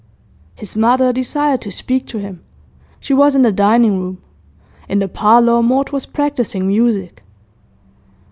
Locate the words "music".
6.65-7.23